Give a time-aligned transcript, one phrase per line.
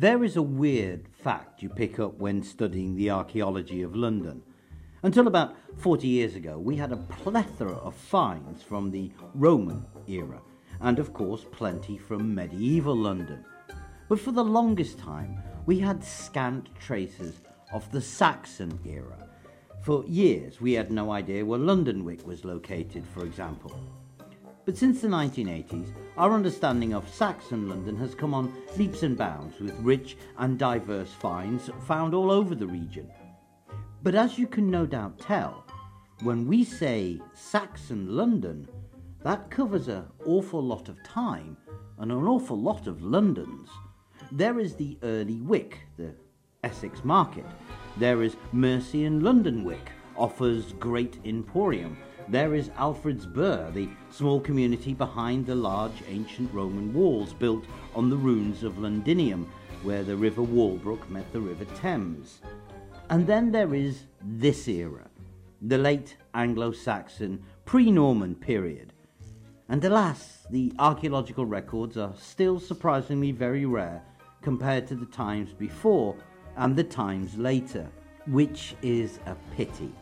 [0.00, 4.44] There is a weird fact you pick up when studying the archaeology of London.
[5.02, 10.40] Until about 40 years ago, we had a plethora of finds from the Roman era,
[10.80, 13.44] and of course, plenty from medieval London.
[14.08, 17.40] But for the longest time, we had scant traces
[17.72, 19.28] of the Saxon era.
[19.82, 23.76] For years, we had no idea where Lundenwic was located, for example.
[24.68, 29.58] But since the 1980s, our understanding of Saxon London has come on leaps and bounds
[29.58, 33.10] with rich and diverse finds found all over the region.
[34.02, 35.64] But as you can no doubt tell,
[36.22, 38.68] when we say Saxon London,
[39.22, 41.56] that covers an awful lot of time
[41.96, 43.70] and an awful lot of Londons.
[44.32, 46.12] There is the early Wick, the
[46.62, 47.46] Essex Market.
[47.96, 51.96] There is Mercian Lundenwic, Offa's Great Emporium,
[52.30, 57.64] there is Alfred's Burh, the small community behind the large ancient Roman walls built
[57.94, 59.50] on the ruins of Londinium,
[59.82, 62.40] where the River Walbrook met the River Thames.
[63.08, 65.08] And then there is this era,
[65.62, 68.92] the late Anglo Saxon, pre Norman period.
[69.70, 74.02] And alas, the archaeological records are still surprisingly very rare
[74.42, 76.14] compared to the times before
[76.56, 77.88] and the times later,
[78.26, 79.92] which is a pity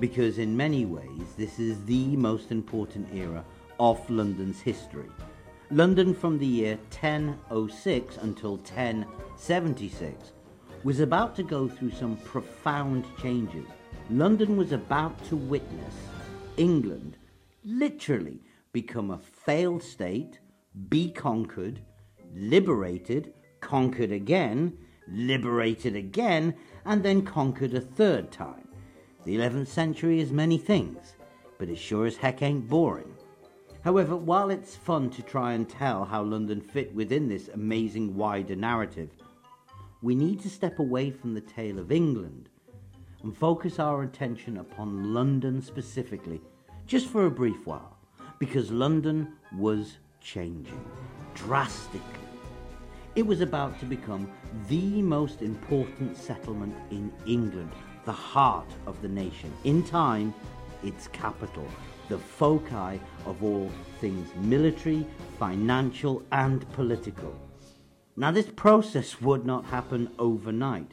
[0.00, 3.44] because in many ways this is the most important era
[3.80, 5.08] of London's history.
[5.70, 10.32] London from the year 1006 until 1076
[10.84, 13.66] was about to go through some profound changes.
[14.10, 15.94] London was about to witness
[16.58, 17.16] England
[17.64, 18.40] literally
[18.72, 20.38] become a failed state,
[20.88, 21.80] be conquered,
[22.34, 24.76] liberated, conquered again,
[25.08, 26.54] liberated again,
[26.84, 28.67] and then conquered a third time.
[29.24, 31.16] The 11th century is many things,
[31.58, 33.12] but it sure as heck ain't boring.
[33.82, 38.54] However, while it's fun to try and tell how London fit within this amazing wider
[38.54, 39.10] narrative,
[40.02, 42.48] we need to step away from the tale of England
[43.22, 46.40] and focus our attention upon London specifically,
[46.86, 47.96] just for a brief while,
[48.38, 50.84] because London was changing
[51.34, 52.00] drastically.
[53.16, 54.30] It was about to become
[54.68, 57.72] the most important settlement in England
[58.04, 59.52] the heart of the nation.
[59.64, 60.34] In time,
[60.82, 61.66] its capital,
[62.08, 63.70] the foci of all
[64.00, 65.06] things military,
[65.38, 67.34] financial, and political.
[68.16, 70.92] Now, this process would not happen overnight.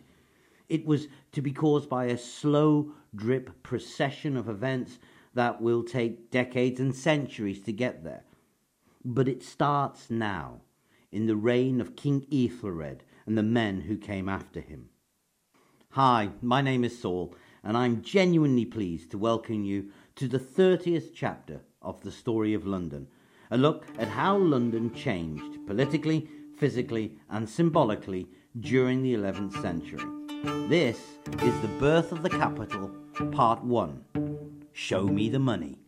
[0.70, 5.00] It was to be caused by a slow drip procession of events
[5.34, 8.24] that will take decades and centuries to get there.
[9.04, 10.62] But it starts now,
[11.12, 14.90] in the reign of King Ethelred and the men who came after him.
[15.96, 17.34] Hi, my name is Saul,
[17.64, 22.68] and I'm genuinely pleased to welcome you to the 30th chapter of the story of
[22.68, 23.08] London,
[23.50, 28.28] a look at how London changed politically, physically, and symbolically
[28.60, 30.04] during the 11th century.
[30.68, 31.00] This
[31.42, 32.92] is The Birth of the Capital,
[33.32, 34.04] Part 1
[34.74, 35.85] Show Me the Money.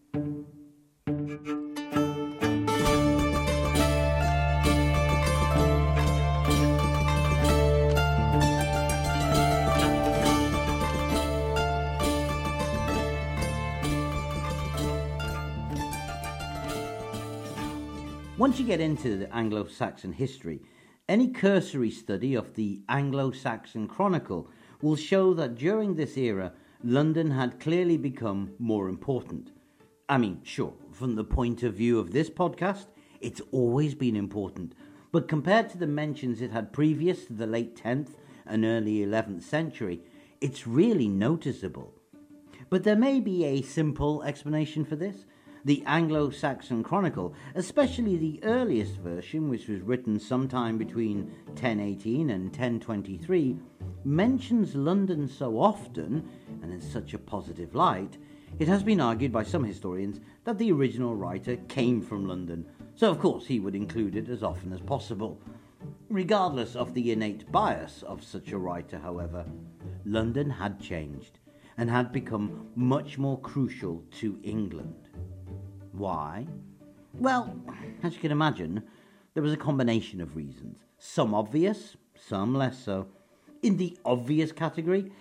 [18.48, 20.62] Once you get into the Anglo Saxon history,
[21.10, 24.50] any cursory study of the Anglo Saxon Chronicle
[24.82, 29.52] will show that during this era, London had clearly become more important.
[30.08, 32.86] I mean, sure, from the point of view of this podcast,
[33.20, 34.76] it's always been important,
[35.12, 38.12] but compared to the mentions it had previous to the late 10th
[38.46, 40.00] and early 11th century,
[40.40, 41.94] it's really noticeable.
[42.70, 45.26] But there may be a simple explanation for this
[45.66, 52.46] the Anglo Saxon Chronicle, especially the earliest version, which was written sometime between 1018 and
[52.46, 53.58] 1023,
[54.04, 56.28] mentions London so often
[56.62, 58.18] and in such a positive light,
[58.60, 63.12] it has been argued by some historians that the original writer came from London, so
[63.12, 65.40] of course he would include it as often as possible.
[66.10, 69.46] Regardless of the innate bias of such a writer, however,
[70.06, 71.40] London had changed
[71.78, 75.07] and had become much more crucial to England.
[75.98, 76.46] Why?
[77.16, 77.56] Well,
[78.04, 78.84] as you can imagine,
[79.34, 80.78] there was a combination of reasons.
[81.00, 83.08] Some obvious, some less so.
[83.64, 85.12] In the obvious category,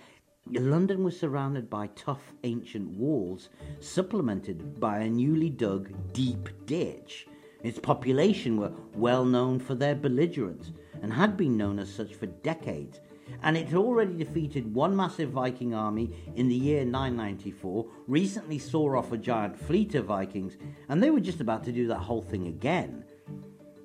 [0.51, 7.27] London was surrounded by tough ancient walls, supplemented by a newly dug deep ditch.
[7.63, 10.71] Its population were well known for their belligerence
[11.01, 12.99] and had been known as such for decades,
[13.43, 18.97] and it had already defeated one massive Viking army in the year 994, recently saw
[18.97, 20.57] off a giant fleet of Vikings,
[20.89, 23.03] and they were just about to do that whole thing again.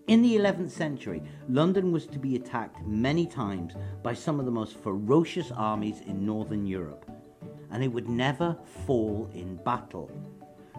[0.09, 4.51] In the 11th century, London was to be attacked many times by some of the
[4.51, 7.09] most ferocious armies in northern Europe,
[7.71, 8.57] and it would never
[8.87, 10.11] fall in battle.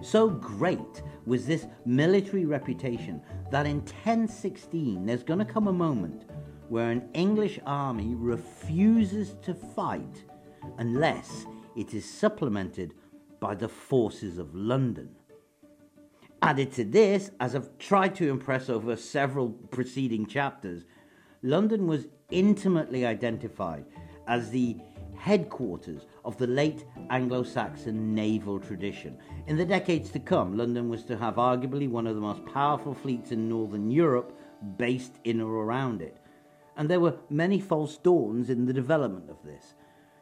[0.01, 3.21] So great was this military reputation
[3.51, 6.25] that in 1016 there's going to come a moment
[6.69, 10.23] where an English army refuses to fight
[10.77, 11.45] unless
[11.75, 12.93] it is supplemented
[13.39, 15.09] by the forces of London.
[16.41, 20.83] Added to this, as I've tried to impress over several preceding chapters,
[21.41, 23.85] London was intimately identified
[24.27, 24.77] as the
[25.17, 29.17] headquarters of the late Anglo Saxon naval tradition.
[29.47, 32.93] In the decades to come, London was to have arguably one of the most powerful
[32.93, 34.37] fleets in Northern Europe
[34.77, 36.17] based in or around it.
[36.75, 39.73] And there were many false dawns in the development of this.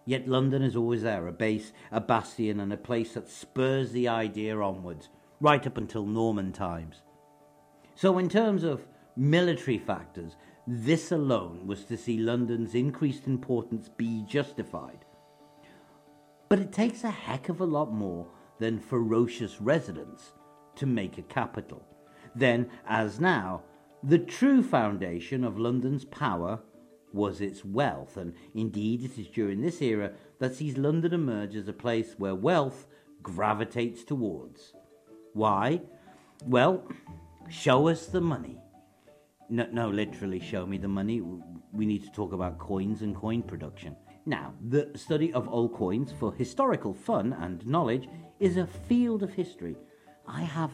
[0.06, 4.08] Yet London is always there, a base, a bastion, and a place that spurs the
[4.08, 5.10] idea onwards
[5.40, 7.02] right up until Norman times.
[7.96, 10.36] So, in terms of military factors,
[10.68, 15.06] this alone was to see London's increased importance be justified.
[16.50, 18.28] But it takes a heck of a lot more
[18.60, 20.34] than ferocious residents
[20.76, 21.84] to make a capital.
[22.36, 23.62] Then, as now,
[24.04, 26.60] the true foundation of London's power
[27.14, 31.68] was its wealth, and indeed it is during this era that sees London emerge as
[31.68, 32.88] a place where wealth
[33.22, 34.74] gravitates towards.
[35.34, 35.82] Why?
[36.46, 36.84] Well,
[37.50, 38.58] show us the money.
[39.50, 41.22] No, no, literally, show me the money.
[41.74, 43.96] We need to talk about coins and coin production.
[44.26, 48.08] Now, the study of old coins for historical fun and knowledge
[48.40, 49.76] is a field of history
[50.28, 50.72] I have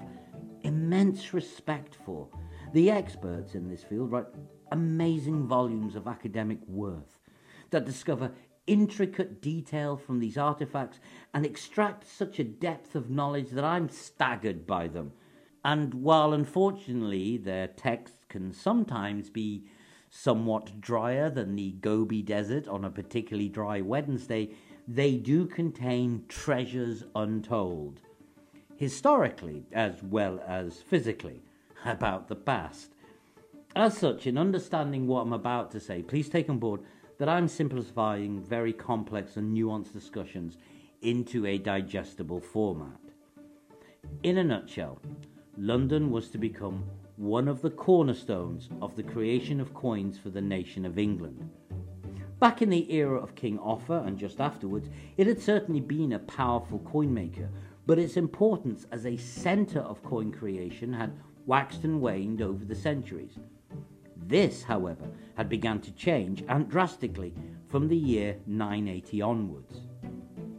[0.62, 2.28] immense respect for.
[2.74, 4.26] The experts in this field write
[4.72, 7.20] amazing volumes of academic worth
[7.70, 8.32] that discover
[8.68, 11.00] intricate detail from these artifacts
[11.34, 15.14] and extract such a depth of knowledge that I'm staggered by them.
[15.64, 19.64] And while unfortunately their texts can sometimes be
[20.10, 24.52] somewhat drier than the Gobi Desert on a particularly dry Wednesday,
[24.88, 28.02] they do contain treasures untold,
[28.76, 31.42] historically as well as physically,
[31.86, 32.94] about the past.
[33.76, 36.82] As such, in understanding what I'm about to say, please take on board
[37.20, 40.58] that I'm simplifying very complex and nuanced discussions
[41.02, 43.00] into a digestible format.
[44.24, 45.00] In a nutshell,
[45.58, 46.84] London was to become
[47.18, 51.50] one of the cornerstones of the creation of coins for the nation of England.
[52.40, 56.20] Back in the era of King Offa and just afterwards, it had certainly been a
[56.20, 57.50] powerful coin maker,
[57.88, 61.14] but its importance as a centre of coin creation had
[61.48, 63.40] waxed and waned over the centuries.
[64.28, 67.34] This, however, had begun to change and drastically
[67.68, 69.82] from the year 980 onwards.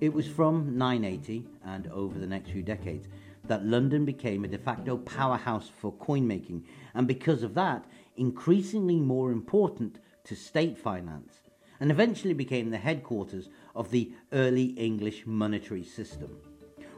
[0.00, 3.06] It was from 980 and over the next few decades
[3.44, 6.64] that London became a de facto powerhouse for coin making,
[6.94, 7.85] and because of that,
[8.17, 11.40] increasingly more important to state finance,
[11.81, 16.38] and eventually became the headquarters of the early English monetary system.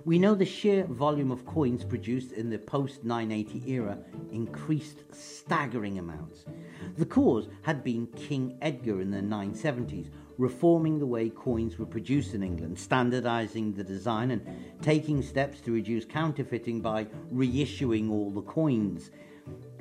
[0.07, 3.99] We know the sheer volume of coins produced in the post 980 era
[4.33, 6.47] increased staggering amounts.
[6.97, 10.09] The cause had been King Edgar in the 970s,
[10.39, 14.43] reforming the way coins were produced in England, standardizing the design, and
[14.81, 19.11] taking steps to reduce counterfeiting by reissuing all the coins.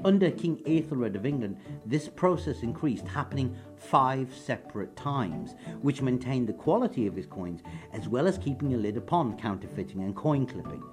[0.05, 6.53] Under King Ethelred of England, this process increased, happening five separate times, which maintained the
[6.53, 10.83] quality of his coins as well as keeping a lid upon counterfeiting and coin clipping.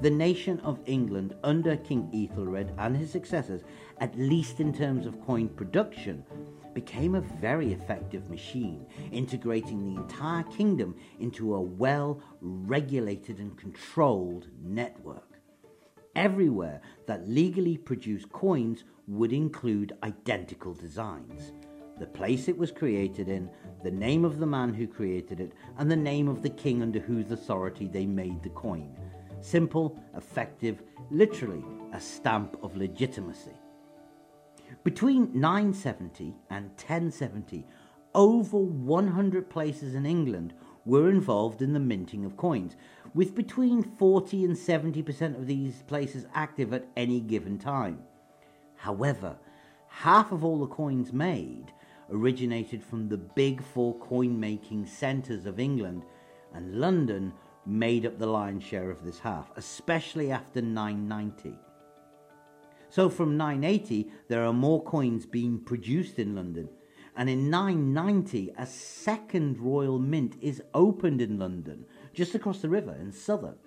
[0.00, 3.62] The nation of England, under King Ethelred and his successors,
[3.98, 6.24] at least in terms of coin production,
[6.72, 14.48] became a very effective machine, integrating the entire kingdom into a well regulated and controlled
[14.62, 15.33] network
[16.16, 21.52] everywhere that legally produced coins would include identical designs.
[21.98, 23.48] The place it was created in,
[23.82, 26.98] the name of the man who created it, and the name of the king under
[26.98, 28.96] whose authority they made the coin.
[29.40, 33.56] Simple, effective, literally a stamp of legitimacy.
[34.82, 37.64] Between 970 and 1070,
[38.14, 40.54] over 100 places in England
[40.84, 42.76] were involved in the minting of coins,
[43.14, 48.02] with between 40 and 70% of these places active at any given time.
[48.76, 49.36] However,
[49.88, 51.72] half of all the coins made
[52.10, 56.04] originated from the big four coin making centres of England,
[56.52, 57.32] and London
[57.66, 61.58] made up the lion's share of this half, especially after 990.
[62.90, 66.68] So from 980, there are more coins being produced in London,
[67.16, 72.96] and in 990, a second royal mint is opened in London, just across the river
[73.00, 73.58] in Southwark.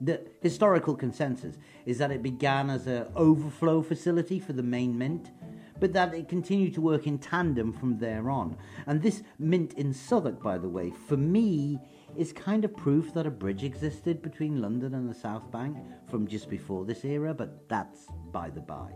[0.00, 1.56] The historical consensus
[1.86, 5.30] is that it began as an overflow facility for the main mint,
[5.78, 8.56] but that it continued to work in tandem from there on.
[8.86, 11.78] And this mint in Southwark, by the way, for me,
[12.16, 15.76] is kind of proof that a bridge existed between London and the South Bank
[16.10, 18.92] from just before this era, but that's by the by.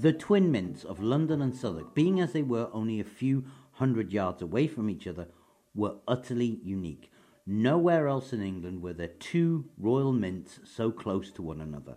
[0.00, 4.12] The twin mints of London and Southwark, being as they were only a few hundred
[4.12, 5.28] yards away from each other,
[5.74, 7.10] were utterly unique.
[7.50, 11.96] Nowhere else in England were there two royal mints so close to one another.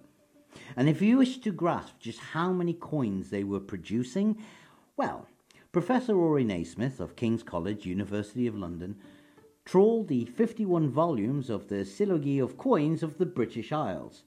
[0.77, 4.41] And if you wish to grasp just how many coins they were producing,
[4.96, 5.27] well,
[5.74, 8.96] Professor Rory Naismith of King's College, University of London,
[9.65, 14.24] trawled the 51 volumes of the Sylloge of Coins of the British Isles.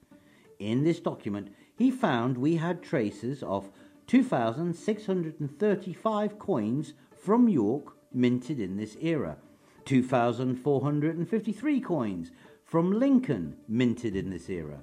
[0.59, 3.71] In this document, he found we had traces of
[4.05, 9.39] 2,635 coins from York minted in this era,
[9.85, 12.31] 2,453 coins
[12.63, 14.79] from Lincoln minted in this era,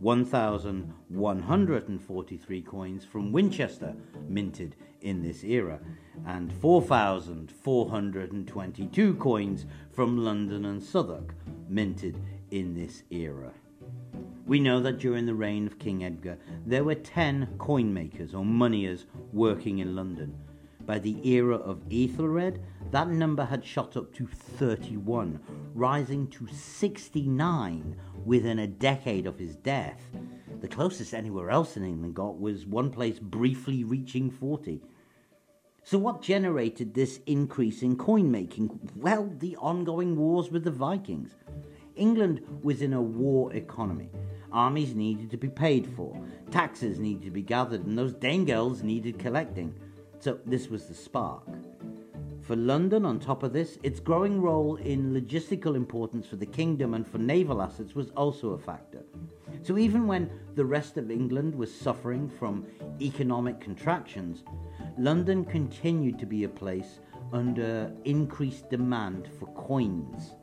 [0.00, 3.94] 1,143 coins from Winchester
[4.28, 5.80] minted in this era,
[6.26, 11.34] and 4,422 coins from London and Southwark
[11.68, 12.18] minted
[12.50, 13.52] in this era.
[14.46, 18.44] We know that during the reign of King Edgar, there were 10 coin makers or
[18.44, 20.36] moneyers working in London.
[20.86, 22.60] By the era of Ethelred,
[22.90, 25.40] that number had shot up to 31,
[25.74, 30.00] rising to 69 within a decade of his death.
[30.60, 34.82] The closest anywhere else in England got was one place briefly reaching 40.
[35.82, 38.90] So, what generated this increase in coin making?
[38.96, 41.34] Well, the ongoing wars with the Vikings.
[41.96, 44.10] England was in a war economy.
[44.52, 46.18] Armies needed to be paid for,
[46.50, 49.74] taxes needed to be gathered, and those Danegeld needed collecting.
[50.24, 51.46] So this was the spark.
[52.40, 56.94] For London, on top of this, its growing role in logistical importance for the kingdom
[56.94, 59.02] and for naval assets was also a factor.
[59.60, 62.64] So even when the rest of England was suffering from
[63.02, 64.44] economic contractions,
[64.96, 67.00] London continued to be a place
[67.34, 70.36] under increased demand for coins.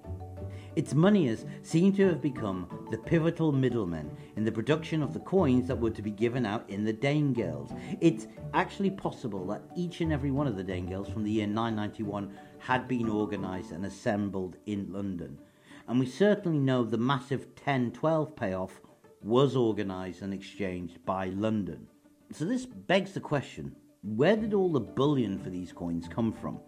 [0.75, 5.67] Its moneyers seem to have become the pivotal middlemen in the production of the coins
[5.67, 7.77] that were to be given out in the Danegeld.
[7.99, 12.33] It's actually possible that each and every one of the Danegelds from the year 991
[12.59, 15.37] had been organised and assembled in London.
[15.89, 18.79] And we certainly know the massive 10 12 payoff
[19.21, 21.87] was organised and exchanged by London.
[22.31, 26.59] So this begs the question where did all the bullion for these coins come from?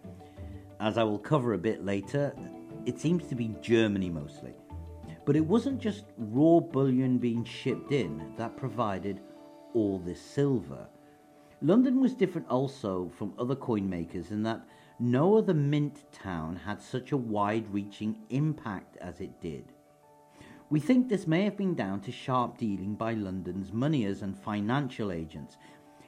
[0.78, 2.34] As I will cover a bit later,
[2.86, 4.54] it seems to be Germany mostly.
[5.24, 9.20] But it wasn't just raw bullion being shipped in that provided
[9.72, 10.86] all this silver.
[11.62, 14.66] London was different also from other coin makers in that
[14.98, 19.72] no other mint town had such a wide reaching impact as it did.
[20.70, 25.10] We think this may have been down to sharp dealing by London's moneyers and financial
[25.10, 25.56] agents.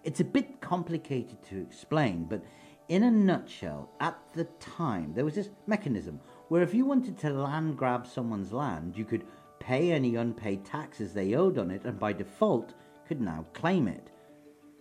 [0.05, 2.45] It's a bit complicated to explain, but
[2.89, 7.31] in a nutshell, at the time, there was this mechanism where if you wanted to
[7.31, 9.25] land grab someone's land, you could
[9.59, 12.75] pay any unpaid taxes they owed on it and by default
[13.07, 14.11] could now claim it.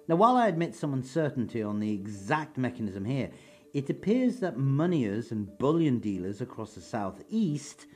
[0.07, 3.31] Now, while I admit some uncertainty on the exact mechanism here,
[3.74, 7.88] it appears that moneyers and bullion dealers across the southeast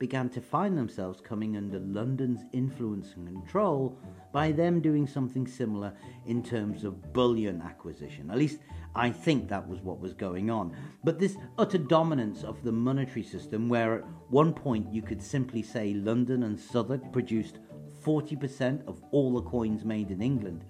[0.00, 3.96] began to find themselves coming under London's influence and control
[4.32, 5.92] by them doing something similar
[6.24, 8.30] in terms of bullion acquisition.
[8.30, 8.60] At least
[8.96, 10.74] I think that was what was going on.
[11.04, 15.62] But this utter dominance of the monetary system, where at one point you could simply
[15.62, 17.58] say London and Southwark produced
[18.02, 20.64] 40% of all the coins made in England,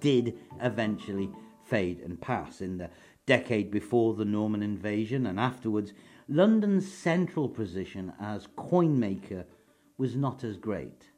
[0.00, 1.30] did eventually
[1.66, 2.62] fade and pass.
[2.62, 2.88] In the
[3.26, 5.92] decade before the Norman invasion and afterwards,
[6.30, 9.46] London's central position as coin maker
[9.96, 11.08] was not as great.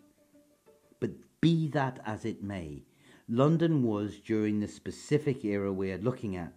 [1.01, 2.85] But be that as it may,
[3.29, 6.53] London was, during the specific era we are looking at,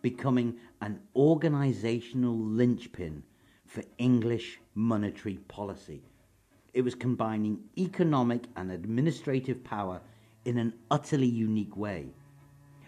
[0.00, 3.22] becoming an organizational linchpin
[3.66, 6.02] for English monetary policy.
[6.72, 10.00] It was combining economic and administrative power
[10.46, 12.14] in an utterly unique way.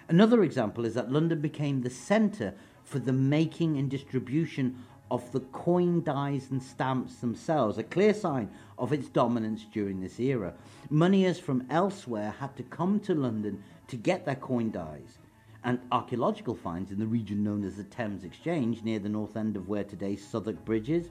[0.09, 5.41] Another example is that London became the centre for the making and distribution of the
[5.41, 10.55] coin dies and stamps themselves, a clear sign of its dominance during this era.
[10.89, 15.19] Moneyers from elsewhere had to come to London to get their coin dies,
[15.65, 19.55] and archaeological finds in the region known as the Thames Exchange, near the north end
[19.55, 21.11] of where today's Southwark Bridge is,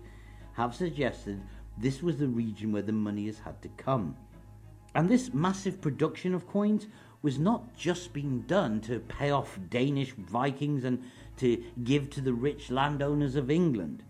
[0.53, 1.39] have suggested
[1.77, 4.17] this was the region where the moneyers had to come.
[4.95, 6.87] And this massive production of coins
[7.21, 11.03] was not just being done to pay off Danish Vikings and
[11.41, 14.03] to give to the rich landowners of England.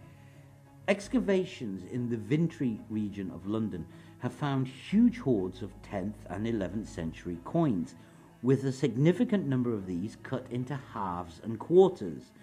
[0.89, 3.85] Excavations in the Vintry region of London
[4.19, 7.95] have found huge hoards of 10th and 11th century coins,
[8.43, 12.33] with a significant number of these cut into halves and quarters.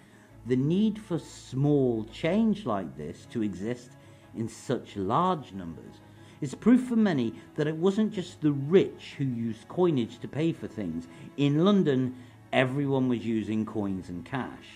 [0.47, 3.91] The need for small change like this to exist
[4.35, 6.01] in such large numbers
[6.41, 10.51] is proof for many that it wasn't just the rich who used coinage to pay
[10.51, 11.07] for things.
[11.37, 12.15] In London,
[12.51, 14.67] everyone was using coins and cash.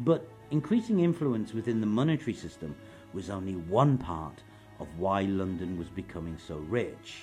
[0.00, 2.74] But increasing influence within the monetary system
[3.12, 4.42] was only one part
[4.78, 7.22] of why London was becoming so rich.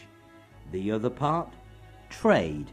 [0.71, 1.53] The other part?
[2.09, 2.71] Trade.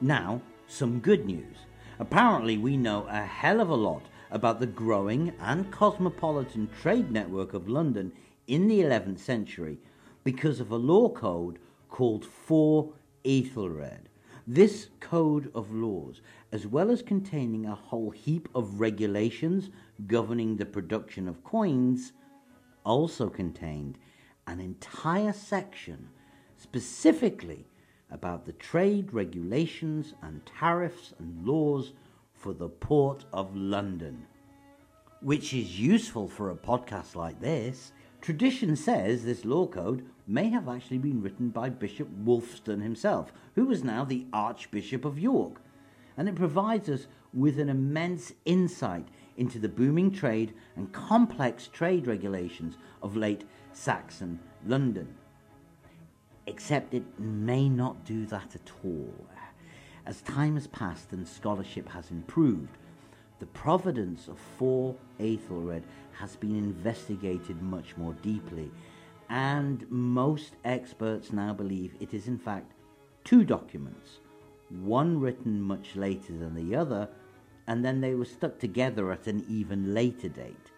[0.00, 1.56] Now, some good news.
[1.98, 7.54] Apparently, we know a hell of a lot about the growing and cosmopolitan trade network
[7.54, 8.12] of London
[8.46, 9.78] in the 11th century
[10.24, 12.92] because of a law code called 4
[13.24, 14.08] Ethelred.
[14.46, 16.20] This code of laws,
[16.52, 19.70] as well as containing a whole heap of regulations
[20.06, 22.12] governing the production of coins,
[22.84, 23.96] also contained
[24.46, 26.10] an entire section
[26.58, 27.66] specifically
[28.10, 31.94] about the trade regulations and tariffs and laws
[32.34, 34.26] for the Port of London.
[35.22, 37.92] Which is useful for a podcast like this.
[38.24, 43.66] Tradition says this law code may have actually been written by Bishop Wulfstan himself, who
[43.66, 45.60] was now the Archbishop of York,
[46.16, 52.06] and it provides us with an immense insight into the booming trade and complex trade
[52.06, 55.14] regulations of late Saxon London.
[56.46, 59.26] Except it may not do that at all.
[60.06, 62.78] As time has passed and scholarship has improved,
[63.38, 68.70] the providence of 4 Aethelred has been investigated much more deeply,
[69.28, 72.72] and most experts now believe it is in fact
[73.24, 74.20] two documents,
[74.68, 77.08] one written much later than the other,
[77.66, 80.70] and then they were stuck together at an even later date.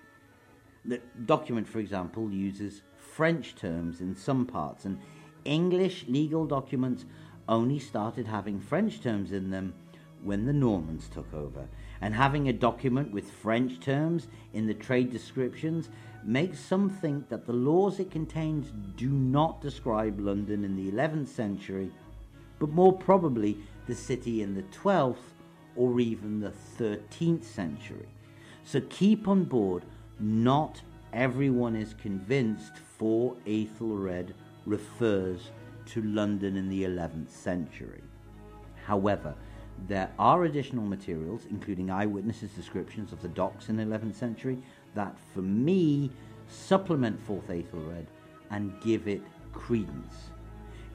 [0.85, 4.99] The document, for example, uses French terms in some parts, and
[5.45, 7.05] English legal documents
[7.49, 9.75] only started having French terms in them
[10.23, 11.69] when the Normans took over.
[12.01, 15.89] And having a document with French terms in the trade descriptions
[16.25, 21.29] makes some think that the laws it contains do not describe London in the 11th
[21.29, 21.91] century,
[22.59, 25.17] but more probably the city in the 12th
[25.77, 28.09] or even the 13th century.
[28.65, 29.85] So keep on board,
[30.19, 35.51] not everyone is convinced 4 Aethelred refers
[35.87, 38.03] to London in the 11th century.
[38.85, 39.35] However,
[39.89, 44.59] there are additional materials, including eyewitnesses' descriptions of the docks in the 11th century,
[44.95, 46.11] that for me
[46.49, 48.07] supplement 4th Aethelred
[48.51, 50.31] and give it credence.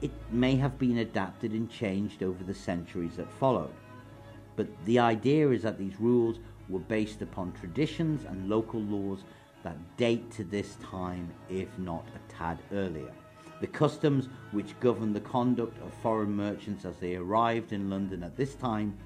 [0.00, 3.74] It may have been adapted and changed over the centuries that followed,
[4.56, 9.24] but the idea is that these rules were based upon traditions and local laws
[9.62, 13.12] that date to this time, if not a tad earlier.
[13.62, 18.36] The customs which govern the conduct of foreign merchants as they arrived in London at
[18.36, 18.98] this time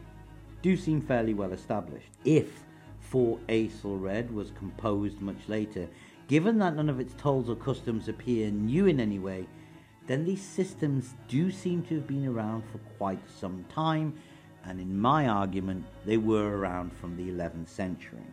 [0.62, 2.08] do seem fairly well established.
[2.24, 2.64] If
[3.00, 5.86] 4 Aethelred was composed much later,
[6.26, 9.46] given that none of its tolls or customs appear new in any way,
[10.06, 14.14] then these systems do seem to have been around for quite some time,
[14.64, 18.24] and in my argument, they were around from the 11th century.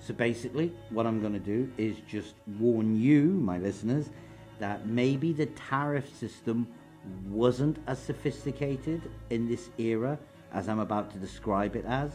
[0.00, 4.10] So basically, what I'm going to do is just warn you, my listeners,
[4.60, 6.68] that maybe the tariff system
[7.26, 10.18] wasn't as sophisticated in this era
[10.52, 12.12] as I'm about to describe it as,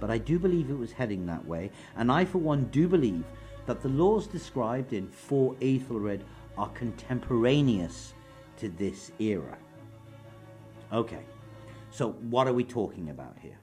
[0.00, 3.24] but I do believe it was heading that way, and I, for one, do believe
[3.66, 6.24] that the laws described in 4 Aethelred
[6.58, 8.14] are contemporaneous
[8.56, 9.56] to this era.
[10.92, 11.24] Okay,
[11.90, 13.58] so what are we talking about here?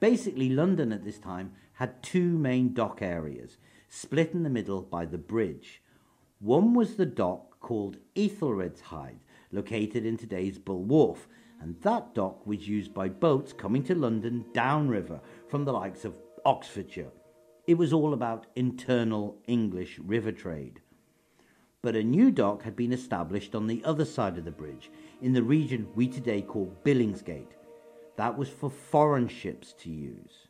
[0.00, 5.04] Basically, London at this time had two main dock areas, split in the middle by
[5.04, 5.81] the bridge,
[6.42, 9.20] one was the dock called Ethelred's Hithe,
[9.52, 11.28] located in today's Bull Wharf,
[11.60, 16.16] and that dock was used by boats coming to London downriver from the likes of
[16.44, 17.12] Oxfordshire.
[17.68, 20.80] It was all about internal English river trade.
[21.80, 25.34] But a new dock had been established on the other side of the bridge, in
[25.34, 27.54] the region we today call Billingsgate.
[28.16, 30.48] That was for foreign ships to use.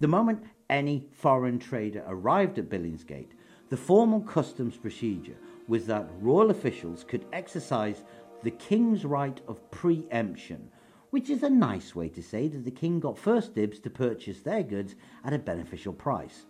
[0.00, 3.30] The moment any foreign trader arrived at Billingsgate,
[3.70, 8.04] the formal customs procedure was that royal officials could exercise
[8.42, 10.68] the king's right of preemption,
[11.10, 14.40] which is a nice way to say that the king got first dibs to purchase
[14.40, 16.46] their goods at a beneficial price.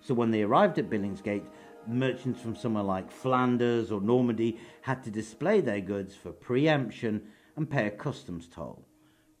[0.00, 1.46] So when they arrived at Billingsgate,
[1.86, 7.22] merchants from somewhere like Flanders or Normandy had to display their goods for preemption
[7.56, 8.84] and pay a customs toll.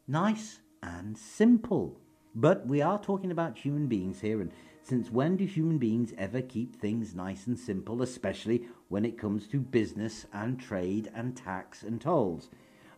[0.06, 1.98] Nice and simple.
[2.34, 4.52] But we are talking about human beings here, and
[4.86, 9.48] since when do human beings ever keep things nice and simple, especially when it comes
[9.48, 12.50] to business and trade and tax and tolls?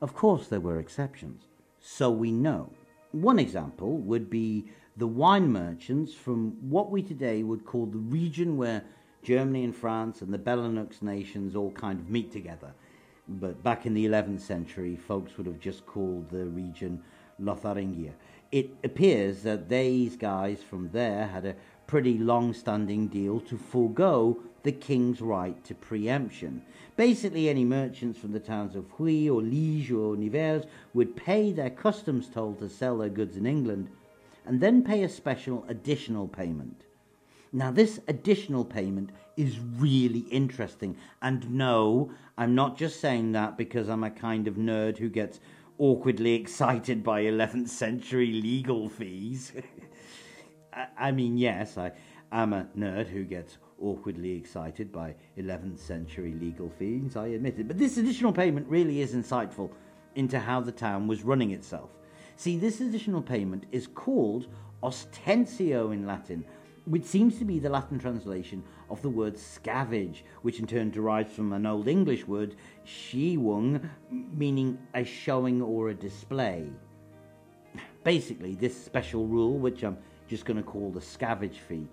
[0.03, 1.45] Of course, there were exceptions.
[1.81, 2.71] So we know.
[3.13, 4.67] One example would be
[4.99, 8.85] the wine merchants from what we today would call the region where
[9.23, 12.75] Germany and France and the Benelux nations all kind of meet together.
[13.29, 17.03] But back in the 11th century, folks would have just called the region
[17.41, 18.13] Lotharingia.
[18.53, 21.55] It appears that these guys from there had a
[21.89, 26.63] pretty long standing deal to forego the king's right to preemption.
[26.97, 31.71] Basically, any merchants from the towns of Huy or Liege or Nevers would pay their
[31.71, 33.89] customs toll to sell their goods in England
[34.45, 36.83] and then pay a special additional payment.
[37.53, 40.97] Now, this additional payment is really interesting.
[41.23, 45.41] And no, I'm not just saying that because I'm a kind of nerd who gets
[45.79, 49.53] awkwardly excited by 11th century legal fees.
[50.97, 51.93] I mean, yes, I
[52.33, 57.69] am a nerd who gets awkwardly excited by 11th century legal fees, I admit it.
[57.69, 59.71] But this additional payment really is insightful
[60.15, 61.91] into how the town was running itself.
[62.37, 64.49] See, this additional payment is called
[64.83, 66.45] ostensio in Latin,
[66.87, 71.33] which seems to be the Latin translation of the word scavage, which in turn derives
[71.33, 76.69] from an Old English word, sceawung, meaning a showing or a display.
[78.05, 81.89] Basically, this special rule, which I'm just going to call the scavage fee,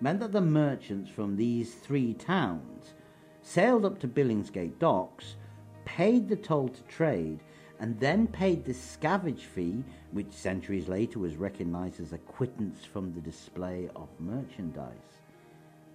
[0.00, 2.94] meant that the merchants from these three towns
[3.42, 5.36] sailed up to Billingsgate docks,
[5.84, 7.40] paid the toll to trade,
[7.80, 13.12] and then paid the scavage fee, which centuries later was recognized as a quittance from
[13.12, 15.20] the display of merchandise.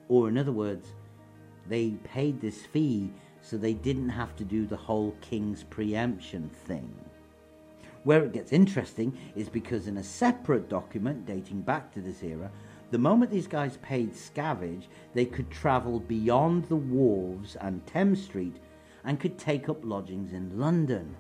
[0.09, 0.93] Or, in other words,
[1.67, 6.91] they paid this fee so they didn't have to do the whole king's preemption thing.
[8.05, 12.51] Where it gets interesting is because in a separate document dating back to this era,
[12.91, 14.83] the moment these guys paid scavage,
[15.15, 18.57] they could travel beyond the wharves and Thames Street
[19.05, 21.15] and could take up lodgings in London.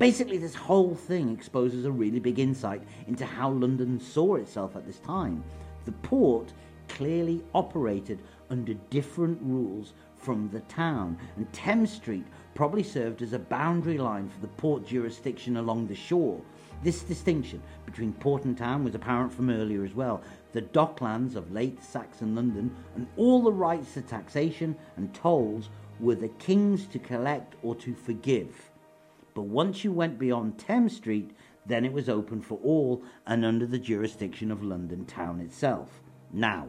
[0.00, 4.84] Basically, this whole thing exposes a really big insight into how London saw itself at
[4.84, 5.44] this time.
[5.84, 6.52] The port
[6.88, 8.18] clearly operated
[8.50, 14.28] under different rules from the town, and Thames Street probably served as a boundary line
[14.28, 16.40] for the port jurisdiction along the shore.
[16.82, 20.22] This distinction between port and town was apparent from earlier as well.
[20.52, 26.14] The docklands of late Saxon London and all the rights to taxation and tolls were
[26.14, 28.70] the king's to collect or to forgive.
[29.34, 31.30] But once you went beyond Thames Street,
[31.66, 36.02] then it was open for all and under the jurisdiction of London town itself.
[36.32, 36.68] Now,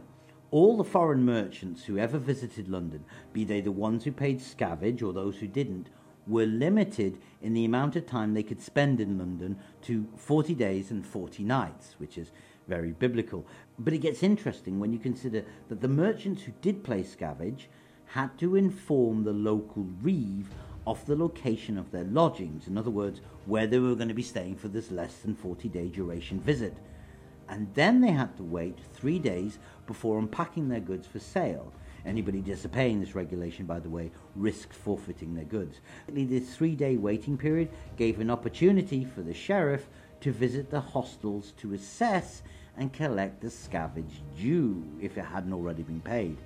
[0.50, 5.02] all the foreign merchants who ever visited London, be they the ones who paid scavage
[5.02, 5.88] or those who didn't,
[6.26, 10.90] were limited in the amount of time they could spend in London to 40 days
[10.90, 12.32] and 40 nights, which is
[12.66, 13.46] very biblical.
[13.78, 17.66] But it gets interesting when you consider that the merchants who did play scavage
[18.06, 20.48] had to inform the local reeve
[20.86, 24.22] of the location of their lodgings, in other words, where they were going to be
[24.22, 26.76] staying for this less than 40 day duration visit.
[27.48, 31.72] And then they had to wait three days before unpacking their goods for sale.
[32.04, 35.80] Anybody disobeying this regulation, by the way, risked forfeiting their goods.
[36.08, 39.88] This three day waiting period gave an opportunity for the sheriff
[40.20, 42.42] to visit the hostels to assess
[42.76, 46.36] and collect the scavage due if it hadn't already been paid.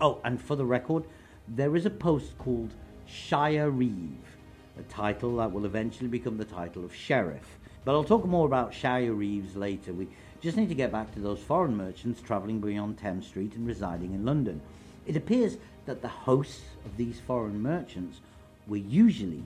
[0.00, 1.04] Oh, and for the record,
[1.48, 2.74] there is a post called
[3.06, 4.38] Shire Reeve,
[4.78, 7.58] a title that will eventually become the title of sheriff.
[7.84, 9.92] But I'll talk more about Shire Reeves later.
[9.92, 10.08] We
[10.44, 14.12] just need to get back to those foreign merchants travelling beyond Thames Street and residing
[14.12, 14.60] in London.
[15.06, 18.20] It appears that the hosts of these foreign merchants
[18.66, 19.42] were usually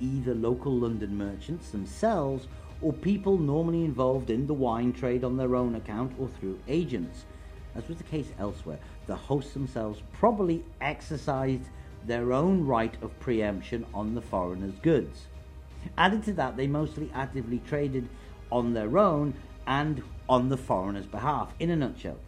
[0.00, 2.46] either local London merchants themselves
[2.80, 7.26] or people normally involved in the wine trade on their own account or through agents.
[7.74, 11.68] As was the case elsewhere, the hosts themselves probably exercised
[12.06, 15.26] their own right of preemption on the foreigner's goods.
[15.98, 18.08] Added to that, they mostly actively traded
[18.50, 19.34] on their own
[19.66, 21.54] and on the foreigner's behalf.
[21.58, 22.18] In a nutshell,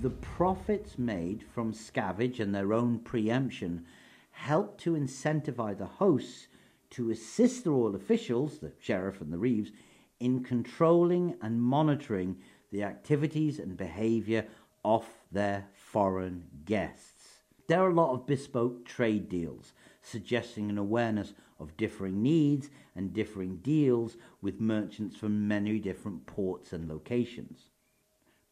[0.00, 3.84] the profits made from scavage and their own preemption
[4.30, 6.46] helped to incentivize the hosts
[6.90, 9.70] to assist the royal officials, the sheriff and the reeves,
[10.18, 12.36] in controlling and monitoring
[12.70, 14.46] the activities and behavior
[14.84, 17.40] of their foreign guests.
[17.66, 19.72] There are a lot of bespoke trade deals,
[20.10, 26.72] suggesting an awareness of differing needs and differing deals with merchants from many different ports
[26.72, 27.70] and locations.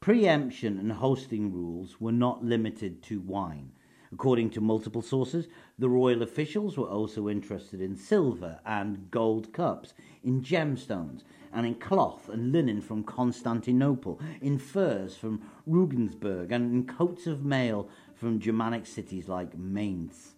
[0.00, 3.72] Preemption and hosting rules were not limited to wine.
[4.12, 9.92] According to multiple sources, the royal officials were also interested in silver and gold cups,
[10.22, 16.86] in gemstones, and in cloth and linen from Constantinople, in furs from Regensburg, and in
[16.86, 20.34] coats of mail from Germanic cities like Mainz.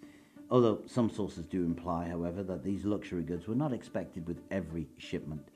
[0.51, 4.89] Although some sources do imply, however, that these luxury goods were not expected with every
[4.99, 5.49] shipment.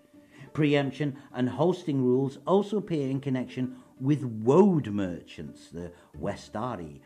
[0.52, 7.00] Preemption and hosting rules also appear in connection with woad merchants, the Westari.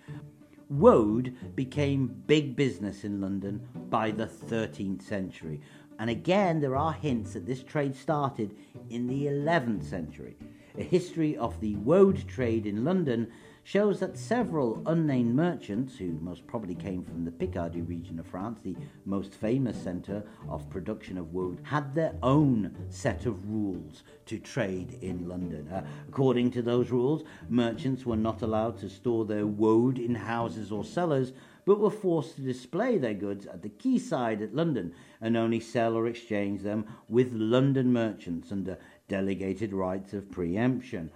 [0.69, 5.63] Woad became big business in London by the 13th century,
[5.99, 8.55] and again there are hints that this trade started
[8.91, 10.37] in the 11th century.
[10.77, 13.33] A history of the woad trade in London
[13.69, 18.59] shows that several unnamed merchants, who most probably came from the Picardy region of France,
[18.63, 24.39] the most famous centre of production of woad, had their own set of rules to
[24.39, 25.69] trade in London.
[25.69, 30.73] Uh, according to those rules, merchants were not allowed to store their woad in houses
[30.73, 31.35] or cellars,
[31.67, 35.95] but were forced to display their goods at the quayside at London and only sell
[35.95, 38.79] or exchange them with London merchants under
[39.09, 41.11] delegated rights of preemption.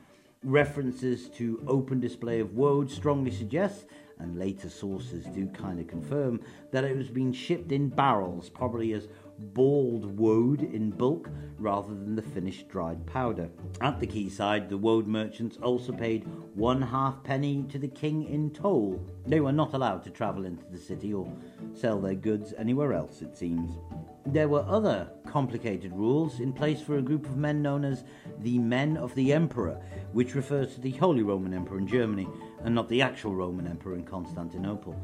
[0.45, 3.87] References to open display of woad strongly suggest,
[4.19, 6.41] and later sources do kind of confirm,
[6.73, 9.07] that it was being shipped in barrels, probably as
[9.39, 11.29] balled woad in bulk
[11.59, 13.49] rather than the finished dried powder.
[13.81, 19.01] At the quayside, the woad merchants also paid one halfpenny to the king in toll.
[19.27, 21.33] They were not allowed to travel into the city or
[21.73, 23.71] sell their goods anywhere else, it seems.
[24.27, 28.05] There were other complicated rules in place for a group of men known as
[28.39, 29.81] the Men of the Emperor,
[30.13, 32.29] which refers to the Holy Roman Emperor in Germany
[32.63, 34.95] and not the actual Roman Emperor in Constantinople.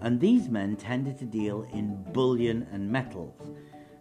[0.00, 3.34] And these men tended to deal in bullion and metals.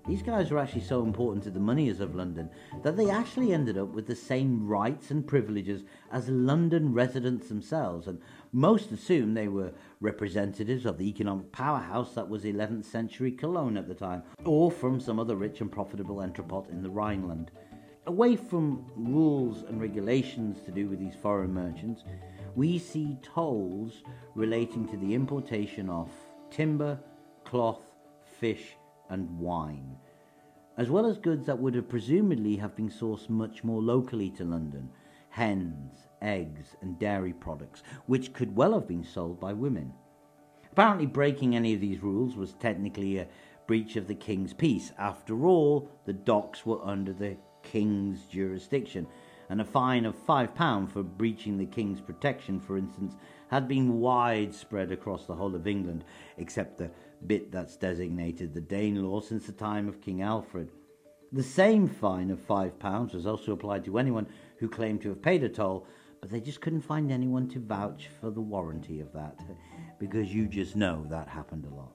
[0.10, 2.50] These guys were actually so important to the moneyers of London
[2.82, 8.08] that they actually ended up with the same rights and privileges as London residents themselves,
[8.08, 8.20] and
[8.52, 13.88] most assumed they were representatives of the economic powerhouse that was 11th century Cologne at
[13.88, 17.52] the time, or from some other rich and profitable entrepot in the Rhineland.
[18.08, 22.04] Away from rules and regulations to do with these foreign merchants,
[22.56, 24.02] we see tolls
[24.34, 26.10] relating to the importation of
[26.50, 27.00] timber,
[27.44, 27.84] cloth,
[28.40, 28.76] fish,
[29.10, 29.98] and wine,
[30.78, 34.44] as well as goods that would have presumably have been sourced much more locally to
[34.44, 34.90] London,
[35.30, 39.94] hens, eggs, and dairy products, which could well have been sold by women.
[40.72, 43.28] Apparently, breaking any of these rules was technically a
[43.68, 44.92] breach of the king's peace.
[44.98, 49.08] After all, the docks were under the king's jurisdiction,
[49.50, 53.16] and a fine of £5 for breaching the king's protection, for instance,
[53.50, 56.06] had been widespread across the whole of England,
[56.38, 56.92] except the
[57.26, 60.72] bit that's designated the Danelaw since the time of King Alfred.
[61.32, 64.28] The same fine of £5 was also applied to anyone
[64.58, 65.86] who claimed to have paid a toll,
[66.22, 69.40] but they just couldn't find anyone to vouch for the warranty of that,
[70.00, 71.94] because you just know that happened a lot.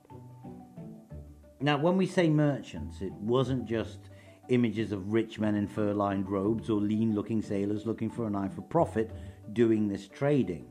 [1.61, 4.11] Now, when we say merchants, it wasn't just
[4.51, 8.37] images of rich men in fur lined robes or lean looking sailors looking for an
[8.37, 9.11] eye for profit
[9.53, 10.67] doing this trading.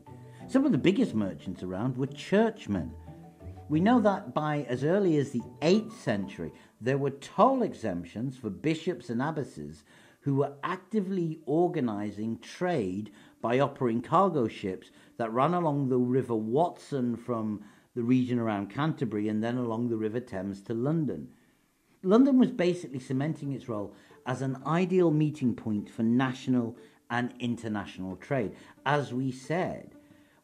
[0.46, 2.92] Some of the biggest merchants around were churchmen
[3.68, 8.50] we know that by as early as the 8th century, there were toll exemptions for
[8.50, 9.84] bishops and abbesses
[10.20, 17.18] who were actively organizing trade by operating cargo ships that ran along the River Wantsum
[17.18, 21.28] from the region around Canterbury and then along the River Thames to London.
[22.02, 23.94] London was basically cementing its role
[24.26, 26.76] as an ideal meeting point for national
[27.10, 28.54] and international trade.
[28.84, 29.93] As we said,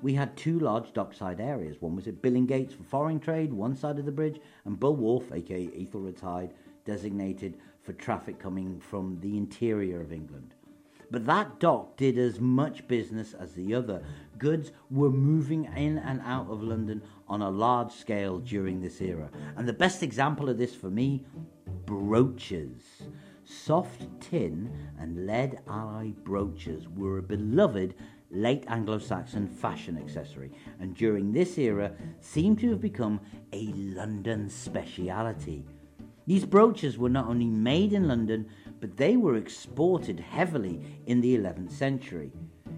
[0.03, 1.81] we had two large dockside areas.
[1.81, 5.33] One was at Billingsgate for foreign trade, one side of the bridge, and Bull Wharf,
[5.33, 6.51] aka Ethelred's Hithe,
[6.85, 10.55] designated for traffic coming from the interior of England.
[11.11, 14.03] But that dock did as much business as the other.
[14.39, 19.29] Goods were moving in and out of London on a large scale during this era.
[19.57, 21.25] And the best example of this for me
[21.85, 23.03] brooches.
[23.45, 27.95] Soft tin and lead alloy brooches were a beloved
[28.31, 33.21] late Anglo Saxon fashion accessory, and during this era seem to have become
[33.53, 35.65] a London speciality.
[36.27, 38.49] These brooches were not only made in London,
[38.81, 42.31] but they were exported heavily in the 11th century.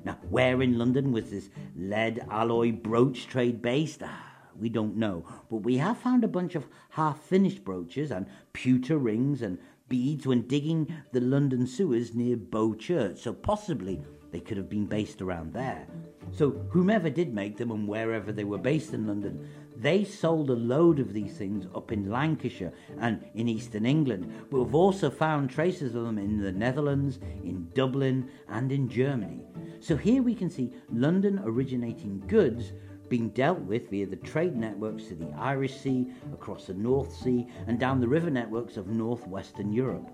[0.04, 4.02] Now, where in London was this lead alloy brooch trade based?
[4.02, 8.26] Ah, we don't know, but we have found a bunch of half finished brooches and
[8.52, 14.40] pewter rings and beads when digging the London sewers near Bow Church, so possibly they
[14.40, 15.86] could have been based around there.
[16.32, 20.54] So, whomever did make them and wherever they were based in London, they sold a
[20.54, 24.32] load of these things up in Lancashire and in eastern England.
[24.50, 29.44] But we've also found traces of them in the Netherlands, in Dublin, and in Germany.
[29.80, 32.72] So here we can see London originating goods
[33.08, 37.46] being dealt with via the trade networks to the Irish Sea, across the North Sea,
[37.66, 40.10] and down the river networks of northwestern Europe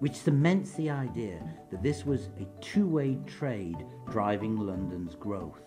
[0.00, 5.60] which cements the idea that this was a two way trade driving London's growth.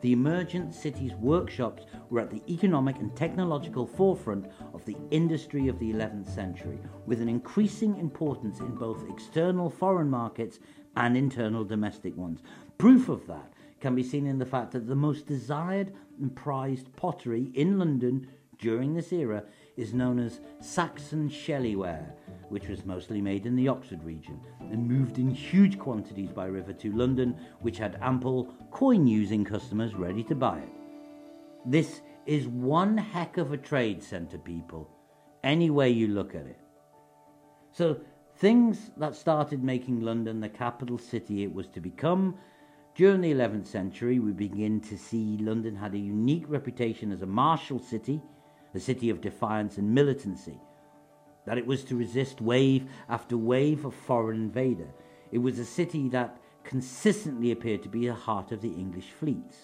[0.00, 5.78] The emergent city's workshops were at the economic and technological forefront of the industry of
[5.78, 10.58] the 11th century, with an increasing importance in both external foreign markets
[10.96, 12.40] and internal domestic ones.
[12.78, 16.94] Proof of that can be seen in the fact that the most desired and prized
[16.96, 18.26] pottery in London
[18.58, 19.44] during this era
[19.76, 22.12] is known as Saxon Shellyware
[22.54, 24.40] which was mostly made in the Oxford region
[24.70, 29.96] and moved in huge quantities by river to London, which had ample coin using customers
[29.96, 30.68] ready to buy it.
[31.66, 34.88] This is one heck of a trade centre, people,
[35.42, 36.60] any way you look at it.
[37.72, 37.98] So,
[38.36, 42.36] things that started making London the capital city it was to become.
[42.94, 47.26] During the 11th century, we begin to see London had a unique reputation as a
[47.26, 48.22] martial city,
[48.74, 50.60] a city of defiance and militancy
[51.46, 54.88] that it was to resist wave after wave of foreign invader.
[55.30, 59.56] It was a city that consistently appeared to be the heart of the English fleets.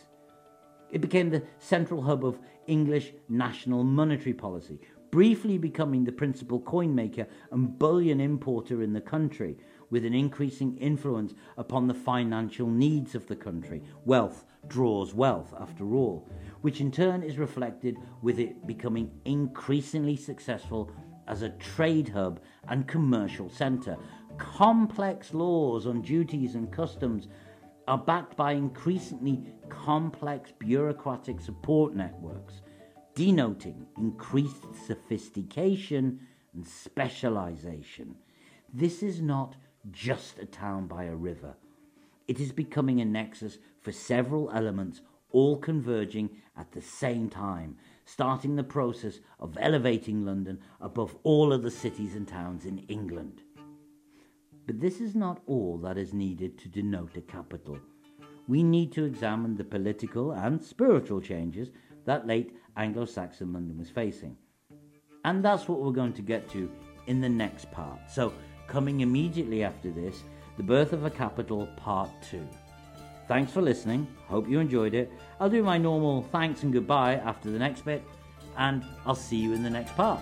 [0.90, 6.94] It became the central hub of English national monetary policy, briefly becoming the principal coin
[6.94, 9.56] maker and bullion importer in the country,
[9.90, 13.82] with an increasing influence upon the financial needs of the country.
[14.04, 16.28] Wealth draws wealth, after all,
[16.60, 20.92] which in turn is reflected with it becoming increasingly successful
[21.30, 23.96] as a trade hub and commercial centre.
[24.36, 27.28] Complex laws on duties and customs
[27.86, 32.62] are backed by increasingly complex bureaucratic support networks,
[33.14, 36.20] denoting increased sophistication
[36.52, 38.16] and specialization.
[38.74, 39.54] This is not
[39.92, 41.54] just a town by a river.
[42.26, 45.00] It is becoming a nexus for several elements,
[45.32, 51.70] all converging at the same time, starting the process of elevating London above all other
[51.70, 53.42] cities and towns in England.
[54.66, 57.78] But this is not all that is needed to denote a capital.
[58.46, 61.70] We need to examine the political and spiritual changes
[62.04, 64.36] that late Anglo Saxon London was facing.
[65.24, 66.70] And that's what we're going to get to
[67.06, 67.98] in the next part.
[68.10, 68.32] So,
[68.66, 70.22] coming immediately after this,
[70.56, 72.46] the birth of a capital, part two.
[73.30, 74.08] Thanks for listening.
[74.26, 75.12] Hope you enjoyed it.
[75.38, 78.02] I'll do my normal thanks and goodbye after the next bit,
[78.58, 80.18] and I'll see you in the next part.